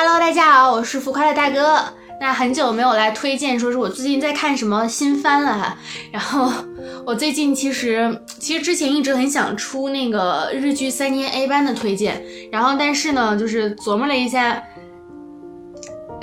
[0.00, 1.82] Hello，大家好，我是浮夸的大哥。
[2.20, 5.76] 那很久没有来推荐，说是我最近在看什么新番了。
[6.12, 6.48] 然后
[7.04, 12.22] 我最近其实其实之前一直很想出那个日剧三年 A 班的推荐，
[12.52, 14.62] 然后但是呢，就是琢磨了一下。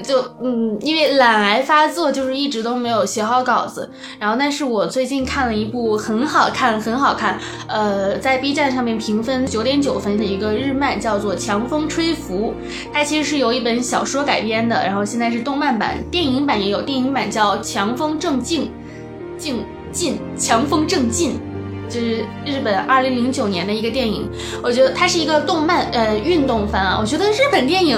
[0.03, 3.89] 就嗯，因为懒癌发作，就是一直都没有写好稿子。
[4.19, 12.53] 然后，但是我最近看了一部很好看、很好看，呃，在 B 站上面评分九点九分的一个日漫，叫做《强风吹拂》。
[12.93, 18.71] 它其实是由一本小说改编的，然后现在是动漫版，电影版也有，电影版叫《强风正劲
[19.37, 21.39] 劲劲强风正劲》，
[21.93, 24.29] 就是日本二零零九年的一个电影。
[24.61, 27.97] 我觉得它是一个动漫呃运动番啊，我觉得日本电影。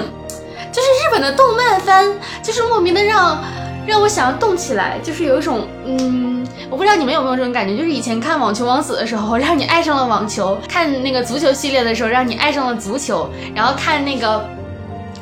[0.70, 3.42] 就是日本的动漫番，就是莫名的让
[3.86, 14.44] 让我想要动起来，就是有一种嗯，我不知道你们有没有这种感觉，就是以前看《网球王子》的时候， 让你爱上了网球；看那个足球系列的时候，让你爱上了足球；然后看那个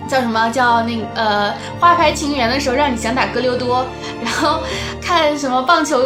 [0.08, 1.50] 叫什么叫那呃
[1.80, 3.84] 《花牌情缘》的时候，让你想打格留多；
[4.22, 4.58] 然后
[5.00, 6.02] 看什么棒球，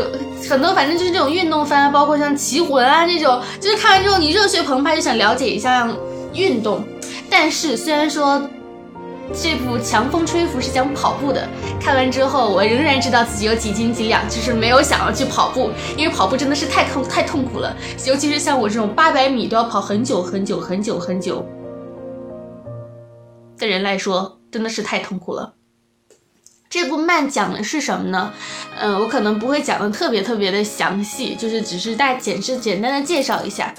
[0.51, 5.89] 很多反正就是这种运动番，包括像《棋魂》啊这种，就是看完之后你热血澎湃，就想了解一下
[6.35, 6.85] 运动。
[7.31, 8.41] 但是虽然说。
[9.33, 11.49] 这部《强风吹拂》是讲跑步的，
[11.81, 17.75] 看完之后我仍然知道自己有几斤几两，就是没有想要去跑步，因为跑步真的是太痛太痛苦了，
[18.07, 21.47] 尤其是像我这种八百米都要跑很久很久很久很久
[23.57, 25.55] 的人来说，真的是太痛苦了。
[26.69, 28.33] 这部漫讲的是什么呢？
[28.79, 33.75] 嗯，我可能不会讲的特别特别的详细，就是只是大简是简单的介绍一下。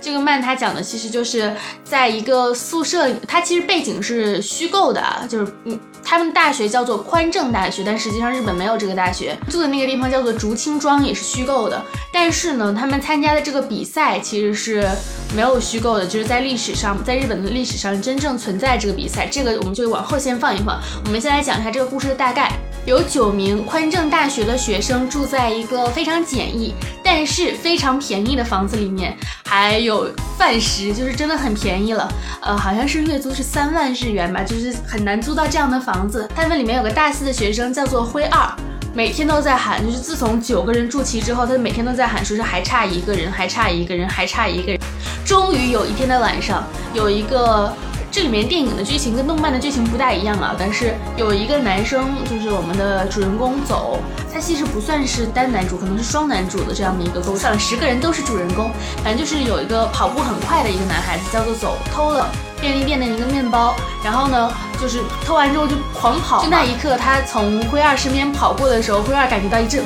[0.00, 11.82] 这个漫它讲的其实就是在一个宿舍，它其实背景是虚构的，就是嗯，他们大学叫做宽正大学，但实际上日本没有这个大学，住的那个地方叫做竹青庄，也是虚构的。
[12.12, 14.88] 但是呢，他们参加的这个比赛其实是
[15.34, 19.26] 没有虚构的，就是在历史上，在日本的历史上真正存在这个比赛。
[19.26, 22.52] 这个我们就往后先放一放，我们先来讲一下这个故事的大概。
[22.86, 32.10] 有九名宽正大学的学生住在一个非常简易，但是非常便宜的房子里面，还有饭食，就是真的很便宜了。
[32.40, 36.26] 呃，好像是月租是三万日元吧，就是很难租到这样的房子。
[36.34, 38.50] 他们里面有个大四的学生叫做灰二，
[38.94, 44.80] 每天都在喊，就是自从九个人住齐之后，他每天都在喊，说是还差一个人，还差一个人，还差一个人。
[45.24, 47.72] 终于有一天的晚上，有一个。
[48.12, 54.00] 这里面电影的剧情跟动漫的剧情不大一样啊，但是有一个男生，就是我们的主人公走，
[54.34, 57.56] 他其实不算是单男主，可能是双男主的这样的一个构想。
[57.56, 58.68] 十个人都是主人公，
[59.04, 62.28] 反正就是有一个跑步很快的一个男孩子，叫做走，偷了
[62.60, 66.42] 便利店的一个面包，然后呢，就是偷完之后就狂跑。
[66.42, 69.84] 就那一刻，他从灰二身边跑过的时候，灰二感觉到一阵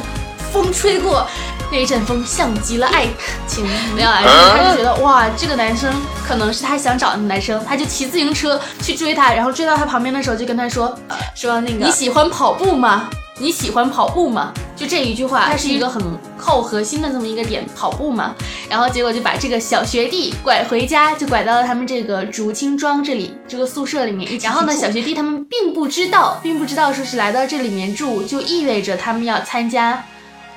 [0.50, 1.26] 风吹过。
[1.74, 3.04] 那一阵风像极了爱
[3.48, 4.22] 情， 没有啊？
[4.56, 5.92] 他就觉得哇，这个男生
[6.24, 10.96] 可能是他想找的男生，他就骑自行车去追他，然后追到他旁边的时候就跟他说，
[11.34, 13.10] 说那个你喜欢跑步吗？
[13.40, 14.52] 你喜欢跑步吗？
[14.76, 16.00] 就这一句话，它是一个很
[16.38, 18.32] 扣核心的这么一个点，跑步嘛。
[18.70, 24.38] 然后结果就把这个小学弟拐回家，就拐到了他们这个竹青庄这里这个宿舍里面。
[24.38, 30.04] 然后呢，小学弟他们并不知道，并不知道说是来到这里面住就意味着他们要参加。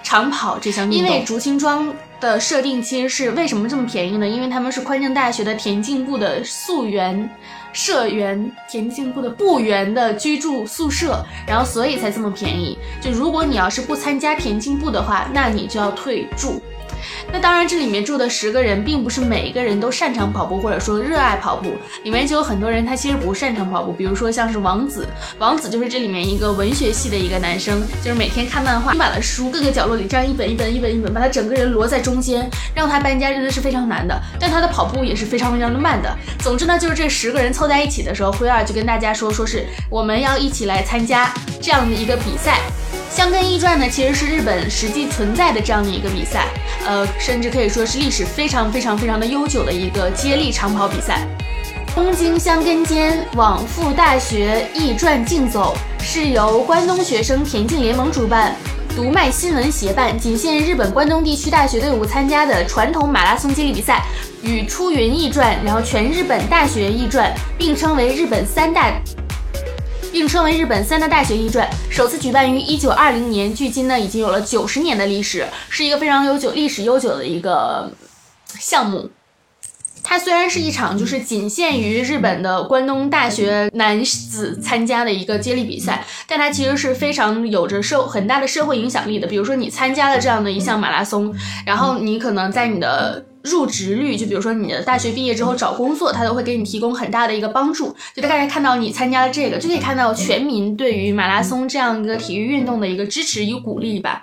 [0.07, 4.25] 长跑这项运动，因为竹青庄的设定其实是为什么这么便宜呢？
[4.25, 7.29] 因为他们是宽正大学的田径部的宿员、
[7.73, 12.77] 社员，田径部的部员的居住宿舍，然后所以才这么便宜。
[13.01, 16.61] 就如果你要是不参加田径部的话，那你就要退住。
[17.31, 21.73] 那当然，这里面住的十个人，并不是每一个人都擅长跑步，或者说热爱跑步。
[22.03, 23.91] 里面就有很多人，他其实不擅长跑步。
[23.91, 25.07] 比如说像是王子，
[25.39, 34.19] 王子就是这里面一个文学系的一个男生，就是每天看漫画，满了书，各个角落里这样一本一本一本一本，把他整个人摞在中间，让他搬家真的是非常难的。
[34.39, 36.15] 但他的跑步也是非常非常的慢的。
[36.39, 42.59] 总之呢，就是这十个人凑在一起的时候，灰二就跟大家说，说是我们要一起来参加这样的一个比赛。
[43.09, 46.45] 香根驿传呢，其实是日本实际存在的这样的一个比赛，
[46.87, 51.27] 呃，甚至可以说是历史非常非常非常的悠久的一个接力长跑比赛。
[51.93, 58.55] 东京香根间往复大学驿传竞走是由关东学生田径联盟主办，
[58.95, 64.05] 读卖新闻协办，仅限日本关东地区大学队伍参加的传统马拉松接力比赛，
[64.41, 68.93] 与出云驿传，然后全日本大学驿传并称为日本三大。
[70.11, 77.91] 并称为日本三大大学一传，首次举办于一九二零年，距今呢已经有了九十年的历史，是一个非常悠久、历史悠久的一个
[78.59, 79.09] 项目。
[80.03, 89.27] 它虽然是一场就是仅限于日本的关东大学男子参加的一个接力比赛，但它其实是非常有着社很大的社会影响力的。
[89.27, 93.23] 比如说你参加了这样的一项马拉松，然后你可能在你的。
[93.49, 97.95] 入职率，就比如说你的大学毕业之后找工作，他都会给你提供很大的一个帮助。
[98.15, 104.21] 就大家看到你参加了这个，就可以看到全民对于马拉松这样一个体育运动的一个支持与鼓励吧。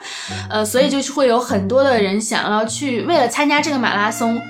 [0.48, 4.40] 呃，所以就是会有很多的人想要去为了参加这个马拉松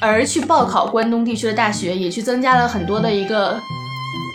[0.00, 3.60] 而去报考关东地区的大学，也去增加了很多的一个。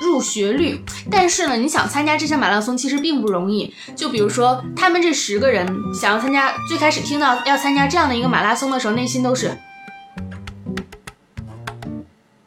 [0.04, 3.72] 入学率，但是呢，你想参加这项马拉松其实并不容易。
[3.96, 5.64] 就比如说，他们这十个人
[5.94, 9.56] 想要参加，最开始听到要参加这样的一个马拉松的时候，内心都是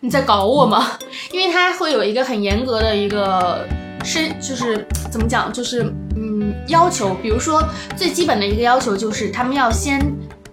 [0.04, 0.98] 你在搞我吗？
[1.32, 3.66] 因为他会有一个很严格的一个
[4.04, 5.82] 身，就是怎么讲，就是
[6.14, 7.14] 嗯要求。
[7.22, 7.64] 比如说
[7.96, 9.98] 最基本的一个要求就是，他们要先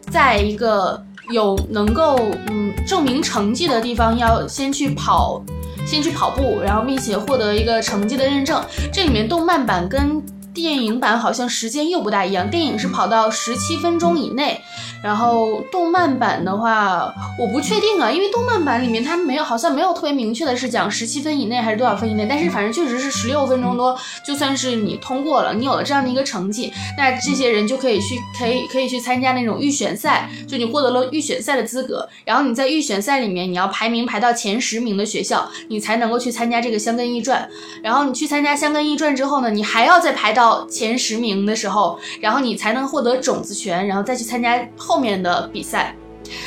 [0.09, 2.18] 在一个有能够
[2.48, 5.44] 嗯证明成绩的地方，要先去跑。
[5.86, 8.63] 先去跑步，然后并且获得一个成绩的认证。
[8.94, 10.24] 这里面动漫版跟。
[10.53, 14.62] 电影版好像时间又不大一样，电影是跑到十七分钟以内，
[15.03, 37.50] 然后动漫版的话我不确定啊，因为动漫版里面它没有，好像没有特别明确的是讲十七分以内还是多少分以内，但是反正确实是十六分钟多，就算是你通过了，你有了这样的一个成绩，那这些人就可以去，可以可以去参加那种预选赛，就你获得了预选赛的资格，然后你在预选赛里面你要排名排到前十名的学校，你才能够去参加这个香根驿传，
[37.81, 40.68] 然后你去参加香根驿传之后呢，你还要再排到。
[40.69, 45.96] 前十名的时候，然后你才能获得种子权，然后再去参加后后面的比赛。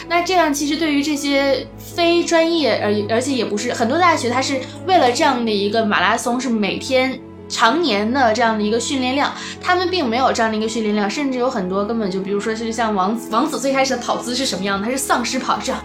[0.06, 7.18] 那这样其实对于这些非专业，而而且也不是很多大学，它是为了这样的一个马拉松，是每天
[7.48, 9.32] 常年的这样的一个训练量，
[9.62, 14.84] 他们并没有这样的一个训练量，甚至有很多根本就，比如说是像王子，王子最开始的跑姿是什么样的？
[14.84, 15.82] 他是丧尸跑，这样，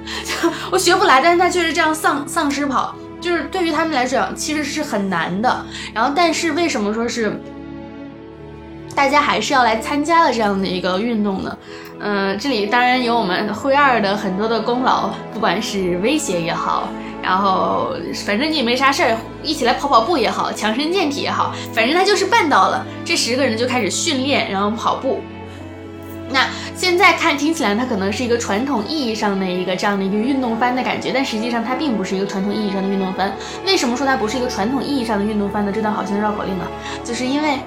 [0.72, 2.94] 我学不来，但是他就是这样丧丧尸跑。
[3.20, 5.62] 就是对于他们来讲，其实是很难的。
[5.92, 7.38] 然后，但是为什么说是
[8.94, 11.56] 大家还是要来参加了这样的一个运动呢？
[12.00, 16.88] 嗯，这里当然有我们灰二的很多的功劳，不管是威胁也好，
[17.22, 17.94] 然后
[18.26, 22.84] 反正你也没啥事儿，一起来跑跑步也好，强身健体也好，反正他就是办到了。
[23.04, 25.20] 这十个人就开始训练，然后跑步。
[26.32, 26.46] 那
[26.76, 33.34] 现在看听起来，它可能是一个传统意义上的一个这样的一个运动番的感觉，但实际上它并不是一个传统意义上的运动番。
[33.66, 35.72] 为什么说它不是一个传统意义上的运动番呢？
[35.74, 36.68] 这段好像绕口令啊，
[37.02, 37.58] 就是因为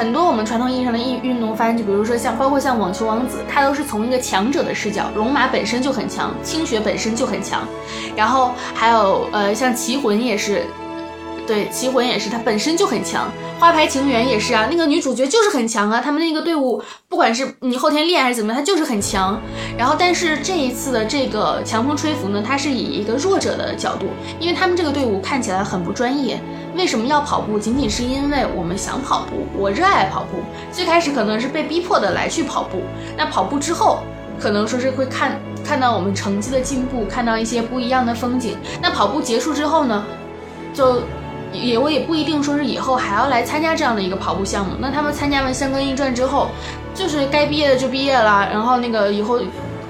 [0.00, 7.68] 很多我们传统意义上的运运动番，就比如说像包括像网球王子，它都是从一个强者的视角，龙马本身就很强，青雪本身就很强，
[8.16, 10.64] 然后还有呃像棋魂也是。
[11.46, 13.30] 对，棋魂也是，它本身就很强。
[13.58, 16.00] 花牌情缘也是啊，那个女主角就是很强啊。
[16.00, 19.38] 他们那个队伍，不管是你后天练还是怎么样，她就是很强。
[19.76, 24.06] 然后，但是这一次的这个强风吹拂呢，它是以一个弱者的角度，
[24.38, 26.40] 因为他们这个队伍看起来很不专业。
[26.76, 27.58] 为什么要跑步？
[27.58, 30.38] 仅仅是因为我们想跑步，我热爱跑步。
[30.72, 32.82] 最开始可能是被逼迫的来去跑步，
[33.16, 34.02] 那跑步之后，
[34.38, 38.56] 可能说是会看看到我们成绩的进步，看到一些不一样的风景。
[38.80, 40.04] 那跑步结束之后呢，
[40.74, 41.02] 就。
[41.52, 44.74] 也我也不一定说是以后还要来参加这样的一个跑步项目。
[44.78, 46.46] 那他们参加完香根驿传之后，
[46.94, 49.40] 就是该毕业的就毕业了，然后那个以后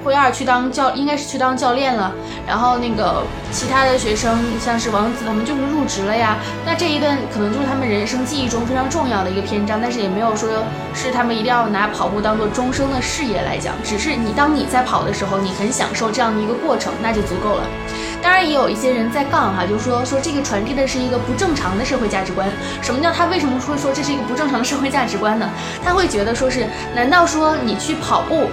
[0.05, 2.13] 灰二去当教，应该是去当教练了。
[2.47, 6.37] 然后那个其他的学生，像是王子他们就是入职了呀。
[6.67, 10.49] 那这一段可能就是他们人生记忆中非常重要的一个篇章，但是也没有说
[10.95, 13.75] 是他们一定要拿跑步当做终生的事业来讲。
[13.85, 17.63] 只是你当你在跑的时候，你很享受这样的一个过程，那就足够了。
[18.23, 22.49] 当然也有一些人在杠哈，就是说说这个传递的是一个不正常的社会价值观。
[22.83, 25.49] 什么叫他为什么会说这是一个不正常的社会价值观呢？
[25.83, 28.51] 他会觉得说是，难道说你去跑步，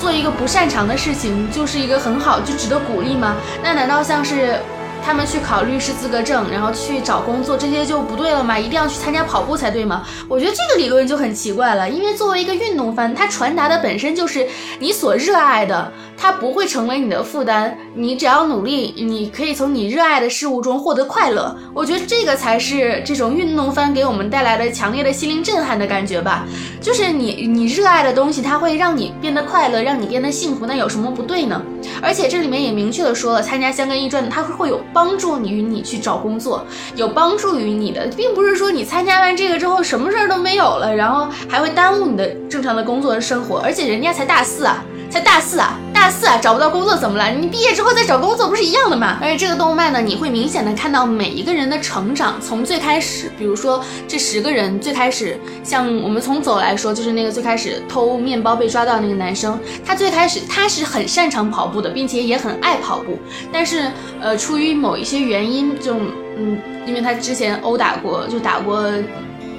[0.00, 3.36] 做一个不擅长的事情，就是一个很好就值得鼓励吗？
[3.62, 4.58] 那难道像是？
[5.02, 8.58] 他们去考律师资格证，然后去找工作，这些就不对了吗？
[8.58, 10.06] 一定要去参加跑步才对吗？
[10.28, 11.88] 我觉得这个理论就很奇怪了。
[11.88, 14.46] 因为作为一个运动番，它传达的本身就是
[14.78, 15.90] 你所热爱的，
[16.20, 17.74] 它不会成为你的负担。
[17.94, 21.56] 你只要努力，你可以从你热爱的事物中获得快乐。
[21.72, 26.46] 我觉得这个才是这种运动番给我们带来的强烈的心灵震撼的感觉吧。
[26.78, 31.62] 就是你你热爱的东西，它会让你变得快乐，让你变得幸福，那有什么不对呢？
[32.02, 34.78] 而且这里面也明确的说了，参加香根驿传，它会有。
[34.92, 43.60] 帮助你与你去找工作，有帮助于你的，并不是说你参加完这个之后什么事儿都没有了，然后还会耽误你的正常的工作和生活。
[43.60, 47.28] 而且人家才大四啊，才大四啊，大四啊，找不到工作怎么了？
[47.30, 49.18] 你毕业之后再找工作不是一样的吗？
[49.20, 63.18] 而且这个动漫呢，你会明显的看到每一个人的成长，从最开始，比如说这十个人最开始，像我们从走来说，就是那个最开始偷面包被抓到那个男生，他最开始他是很擅长跑步的，并且也很爱跑步，
[63.52, 63.90] 但是
[64.20, 65.96] 呃，出于某一些原因，就
[66.38, 68.88] 嗯，因为他之前殴打过，就打过。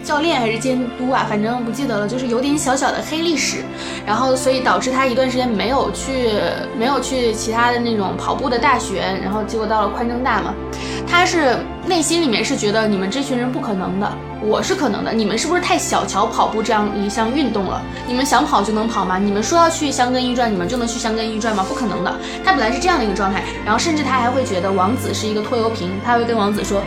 [0.03, 3.57] 教练还是监督啊，反正不记得了，就是有点小小的黑历史。
[4.05, 6.31] 然后所以导致他一段时间没有去
[6.77, 10.53] 没有去其他的那种跑步的大学，然后结果到了宽政大嘛，
[11.11, 14.09] 他是内心里面是觉得你们这群人不可能的。
[14.43, 17.79] 我是可能的，你们是不是太小瞧跑步这样一项运动了？
[18.07, 19.19] 你们想跑就能跑吗？
[19.19, 21.63] 你们说要去香根一转，你们就能去香根一转吗？
[21.67, 22.15] 不可能的。
[22.43, 26.81] 他本来是这样的一个状态，然后甚至他还会觉得王子是一个拖油瓶，他会跟王子说。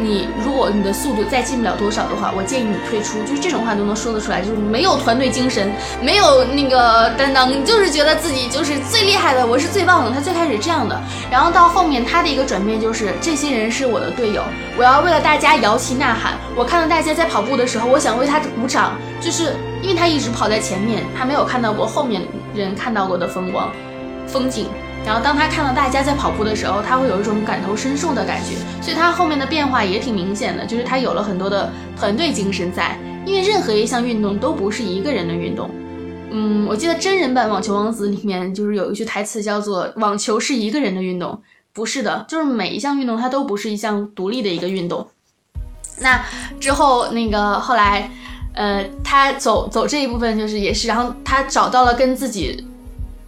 [0.00, 3.18] 你如果你的速度再进不了多少的话，我建议你退出。
[3.24, 10.12] 就是这种话都能说得出来，就是没有团队精神，没有那个担当，你就是觉得自己就是最厉害的，我是最棒的。
[10.12, 14.42] 他最开始这样的，然后到后面他的一个转变就是这些人是我的队友，
[14.76, 16.34] 我要为了大家摇旗呐喊。
[16.56, 22.22] 我看到大家在跑步的时候，我想为他鼓掌，就是因为他一直跑在前面，他没有看到过后面
[22.54, 23.70] 人看到过的风光
[24.26, 24.66] 风景。
[25.06, 32.98] 然后当他看到大家在跑步的时候，他会有一种感同身受的感觉，所以他后面的变化也挺明显的，就是他有了很多的团队精神在。
[33.24, 35.70] 因为任何一项运动都不是一个人的运动。
[36.30, 41.38] 嗯，我记得真人版《网球王子》里面就是有一句台词叫做“网球是一个人的运动”，
[41.78, 45.06] 不是的，就是每一项运动它都不是一项独立的一个运动。
[46.00, 46.24] 那
[46.58, 48.10] 之后那个后来，
[48.52, 52.66] 呃，他走走这一部分就是也是，然后他找到了跟自己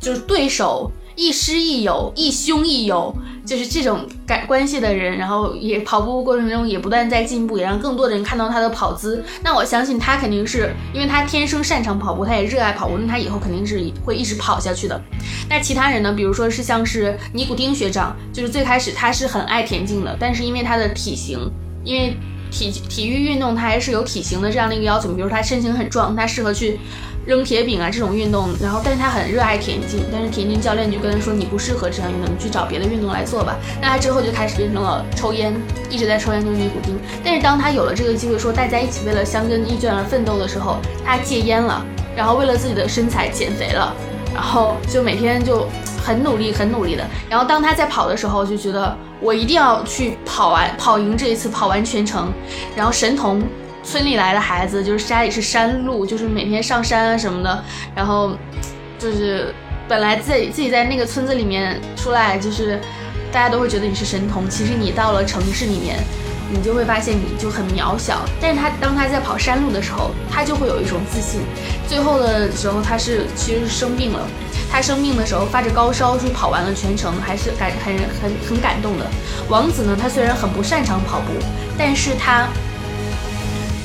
[0.00, 0.90] 就是对手。
[1.14, 3.14] 亦师亦友，亦兄亦友，
[3.50, 9.25] 就是这种感关系的人，然后也跑步过程中也不断在进步，也让更多的人看到他的跑姿。
[9.42, 15.02] 那我相信他肯定是因为他天生擅长跑步，他也热爱跑步，那他以后肯定是会一直跑下去的。
[15.49, 16.12] 那其他人呢？
[16.12, 21.37] 比如说是像是尼古丁学长，就是最开始他是很爱田径的，但是因为他的体型，
[21.83, 22.16] 因为
[22.52, 26.78] 体体育运动他还是有体型的这样的一个要求，比如他身形很壮，他适合去。
[27.27, 33.57] 扔铁饼啊这种运动，然后但是他很热爱田径，但是田径教练就跟他说你不适合这项运动，你去找别的运动来做吧。
[33.81, 35.55] 那他之后就开始变成了抽烟，
[35.91, 36.99] 一直在抽烟，就是尼古丁。
[37.23, 41.85] 但是当他有了这个机会，说大家一起为了香根一卷而奋斗的时候，他戒烟了，
[42.17, 43.95] 然后为了自己的身材减肥了，
[44.35, 45.69] 然后就每天就
[46.03, 47.05] 很努力，很努力的。
[47.29, 52.33] 然后当他在跑的时候，就觉得我一定要去跑完，跑赢这一次，跑完全程。
[52.75, 53.43] 然后神童。
[53.82, 58.37] 村里来的孩子，就是家里是山路，就是每天上山啊什么的，然后
[58.99, 59.54] 就是
[59.88, 62.78] 本来自己自己在那个村子里面出来，就是
[63.32, 65.96] 大家都会觉得你是神童，其实你到了城市里面，
[66.52, 68.20] 你就会发现你就很渺小。
[68.40, 71.40] 但是他当他在跑山路的时候，他就会有一种自信。
[71.88, 74.20] 最后的时候，他是其实是生病了，
[74.70, 79.06] 他生病的时候发着高烧，就跑完了全程，还是感很很很感动的。
[79.49, 81.32] 王子呢，他虽然很不擅长跑步，
[81.78, 82.46] 但是他。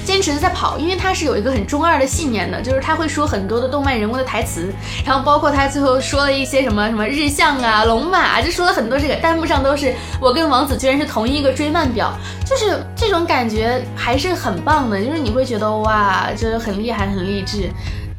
[0.06, 4.72] 坚持的在跑，因为他是有一个很中二的信念的，就是他会说很多的动漫人物的台词，
[5.04, 12.14] 然后包括他最后说了一些什么什么日向啊、龙马，就说了很多这个弹幕上都是我跟王子居然是同一个追漫表，
[12.46, 17.70] 就是这种感觉还是很棒的，就是你会觉得哇，就是很厉害、很励志。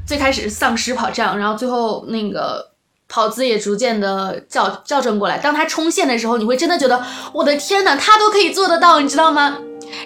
[0.06, 2.70] 最开始丧尸跑这样，然后最后那个
[3.08, 5.38] 跑姿也逐渐的校校正过来。
[5.38, 7.02] 当他冲线的时候，你会真的觉得
[7.32, 9.58] 我的天哪，他都可以做得到，你知道吗？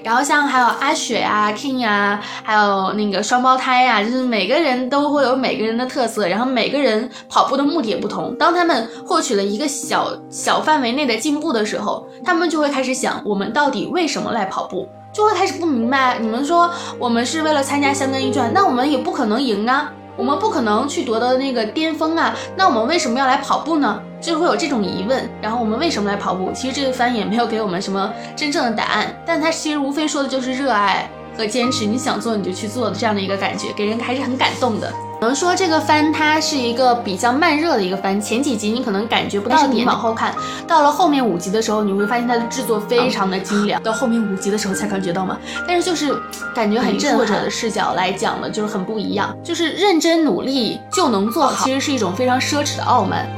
[0.02, 8.34] 然后像还有阿雪啊、King 呀，还有那个双胞胎呀，就是每个人都会有每个人的特色，然后每个人跑步的目的也不同。
[8.36, 14.88] 当他们获取了一个小小范围内的进步的时候，他们就会开始想：我们到底为什么来跑步？
[15.12, 16.18] 就会开始不明白。
[16.20, 19.92] 你们说我们是为了参加香根一转，那我们也不可能赢啊。
[20.20, 23.98] 我们不可能去夺得那个巅峰啊，那我们为什么要来跑步呢？
[24.20, 25.26] 就会有这种疑问。
[25.40, 26.52] 然后我们为什么来跑步？
[26.54, 31.08] 其实这个翻译也没有给我们什么真正的答案，但它其实无非说的就是热爱
[31.38, 34.92] 和坚持，你想做你就去做的这样的一个感觉，给人还是很感动的。
[35.20, 40.34] 可能说这个番它是一个比较慢热的一个番，前几集你可能感觉不到，你往后看
[40.66, 43.82] 到了后面五集的时候，你会发现它的制作非常的精良。
[43.82, 45.38] 到后面五集的时候才感觉到嘛？
[45.68, 46.18] 但是就是
[46.54, 47.18] 感觉很震撼。
[47.18, 53.28] 作者的视角来讲呢，就是很不一样，就是认真努力就能做好，其实是一种非常奢侈的傲慢。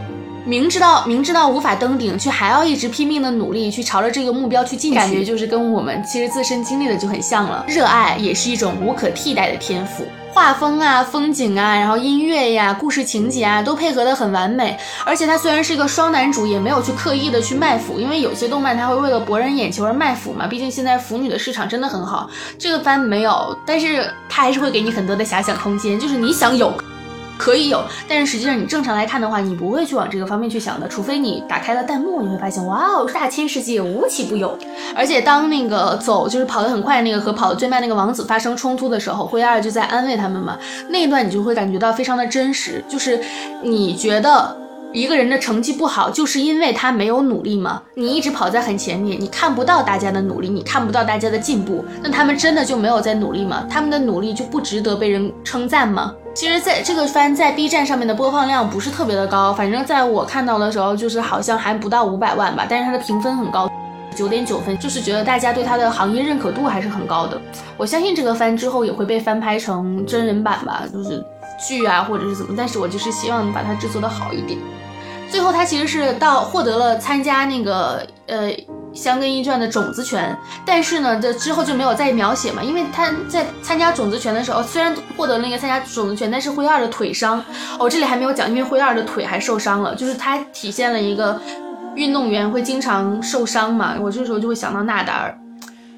[0.44, 7.64] 明知道明知道无法登顶，却还要一直拼命的努力去朝着这个目标去进，感觉就是跟我们其实自身经历的就很像了。
[7.66, 10.04] 热爱也是一种无可替代的天赋。
[10.34, 14.78] 画风啊，风景啊，然后音乐呀，故事情节啊，都配合的很完美。
[15.04, 20.46] 而且它虽然是一个双男主，也没有去刻意的去卖腐，因为有些动漫它会为了博人眼球而卖腐嘛。
[20.46, 26.72] 毕竟现在腐女的市场真的很好，这个番没有，但是它还是会给你很多的遐想空间，就是你想有。
[27.42, 34.56] 可以有，但是实际上你正常来看的话，你不会去往这个方面去想的，除非你打开了弹幕，你会发现，哇哦，大千世界无奇不有。
[34.94, 40.56] 而且当那个走就是跑得很快那个和跑得最慢那个王子发生冲突的时候，灰二就在安慰他们嘛，
[40.88, 43.18] 那一段你就会感觉到非常的真实，就是
[43.61, 44.56] 你觉得
[44.92, 47.82] 一个人的成绩不好，就是因为他没有努力吗？
[47.96, 53.66] 你一直跑在很前面，你看不到大家的努力，你看不到大家的进步，那他们真的就没有在努力吗？
[53.68, 56.14] 他们的努力就不值得被人称赞吗？
[56.34, 63.70] 其实，在这个番在 B 站上面的播放量不是特别的高，反正在我看到的时候，就是好像还不到五百万吧，但是它的评分很高，
[64.16, 67.38] 九点九分，就是觉得大家对它的行业认可度还是很高的。
[67.76, 71.22] 我相信这个番之后也会被翻拍成真人版吧，就是
[71.68, 74.58] 剧啊或者是怎么，但是我就是希望把它制作的好一点。
[75.28, 78.48] 最后，他其实是到获得了参加那个呃
[78.94, 87.42] 《香根一传》的种子权，但是呢，这之后就没有再描写嘛，因为他在参加种子权的时候，虽然获得了那个参加种子权，但是灰二的腿伤，
[87.78, 91.40] 哦，这里还没有讲，因为灰二的腿还受伤了，就是他体现了一个
[91.94, 95.38] 运动员会经常受伤嘛，我这时候就会想到纳达尔，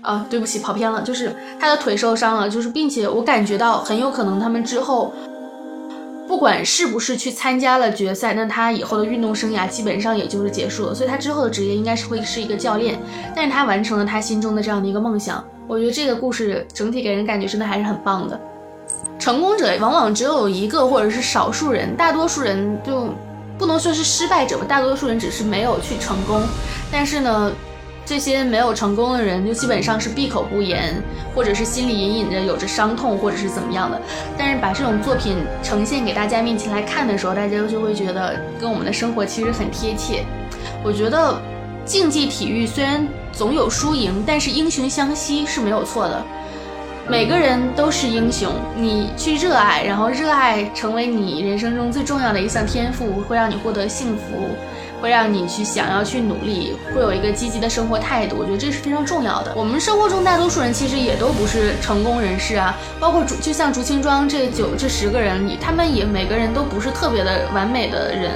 [0.00, 5.12] 啊，对不起，跑偏了，就是他的腿受伤了，就是并且我感觉到很有可能他们之后。
[6.26, 10.94] 不管是不是去参加了决赛，那他以后的运动生涯基本上也就是结束了。
[10.94, 12.98] 所以他之后的职业应该是会是一个教练，
[13.34, 15.44] 但是他完成了他心中的这样的一个梦想。
[15.66, 18.40] 我觉得这个故事整体给人感觉真的还是很棒的。
[19.18, 23.08] 成功者往往只有一个或者是少数人，大多数人就
[23.58, 26.42] 不能说是失败者吧，大多数人只是没有去成功。
[26.90, 27.52] 但是呢。
[28.06, 31.02] 这些没有成功的人，就基本上是闭口不言，
[31.34, 34.00] 或者是心里隐隐着有着伤痛，或者是怎么样的。
[34.36, 40.24] 但是把这种作品呈现给大家面前来看的时候，大家就会觉得跟我们的生活其实很贴切。
[40.84, 41.40] 我觉得
[41.86, 46.22] 竞技体育虽然总有输赢，但是英雄相惜是没有错的。
[47.08, 54.22] 每个人都是英雄，你去热爱，然后热爱成为你人生中最重要的一项天赋，会让你获得幸福。
[55.04, 59.52] 会让你去想要去努力，会有一个积极的生活态度，我觉得这是非常重要的。
[59.54, 68.30] 我们生活中大多数人其实也都不是成功人士啊，包括竹就像竹青庄这九这十个人里，他们也每个人都不是特别的完美的人，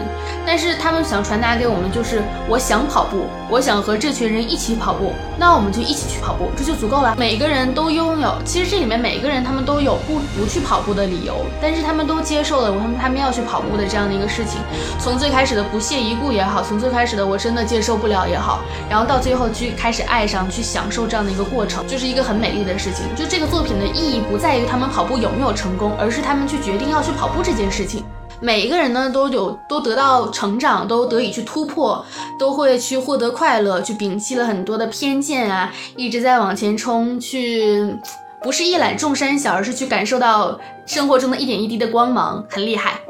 [0.45, 7.15] 但是他们想传达给我们就是，我想跑步，我想和这群人一起跑步，那我们就一起去跑步，这就足够了。
[7.17, 14.61] 每个人都拥有，其实这里面每个人他们都有不不去跑步的理由，但是他们都接受了他们他们要去跑步的这样的一个事情，
[14.99, 16.63] 从最开始的不屑一顾也好。
[16.63, 23.07] 从最开始的我真的接受不了也好，然后到最后去开始爱上，去享受这样的一个过程，就是一个很美丽的事情。
[23.17, 28.05] 就这个作品的意义不在于他们跑步有没有成功，而是他们去决定要去跑步这件事情。
[28.41, 32.05] 每一个人呢都有都得到成长，都得以去突破，
[32.39, 37.97] 都会去获得快乐，去摒弃了很多的偏见啊，一直在往前冲，去
[38.43, 43.01] 不是一览众山小，而是去感受到生活中的一点一滴的光芒，很厉害。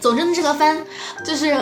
[0.00, 0.78] 总之呢，这个番
[1.24, 1.56] 就是。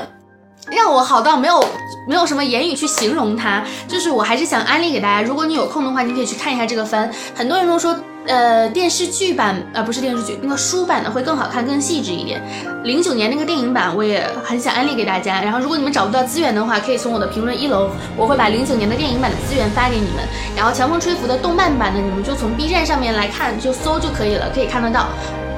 [0.71, 1.65] 让我好到没有
[2.09, 5.23] 没有什么言语去形容它，就是我还是想安利给大家。
[5.23, 7.11] 如果你有空的话，你可以去看一下这个番。
[7.35, 12.43] 很多人都说，呃，电视剧版，呃，不是电视剧，那个书版的会更好看、更细致一点。
[12.83, 15.41] 零九年那个电影版我也很想安利给大家。
[15.41, 20.25] 然后，如果你们找不到资源的话，可以从我的评论一楼，我会把零九年的电影版的资源发给你们。
[20.57, 25.07] 然后，强风吹拂的动漫版的，你们就从 B 站上面来看，就搜就可以了，可以看得到。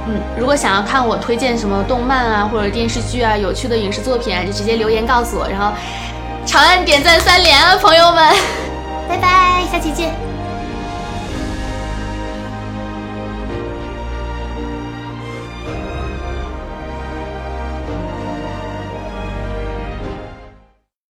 [0.08, 5.72] 嗯，如果想要看我推荐什么动漫啊，或者电视剧啊，有趣的影视作品啊，就直接留言告诉我，然后
[6.46, 8.34] 长按点赞三连啊，朋友们，
[9.08, 10.27] 拜拜，下期见。